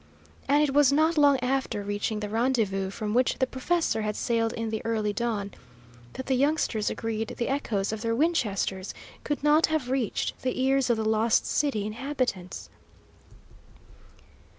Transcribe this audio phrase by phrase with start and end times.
[0.47, 4.51] And it was not long after reaching the rendezvous from which the professor had sailed
[4.53, 5.51] in the early dawn,
[6.13, 10.89] that the youngsters agreed the echoes of their Winchesters could not have reached the ears
[10.89, 12.67] of the Lost City inhabitants.